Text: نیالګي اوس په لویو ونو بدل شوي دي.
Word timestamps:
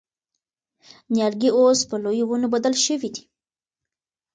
نیالګي 1.13 1.49
اوس 1.57 1.79
په 1.89 1.95
لویو 2.03 2.25
ونو 2.29 2.47
بدل 2.53 2.73
شوي 2.85 3.09
دي. 3.15 3.23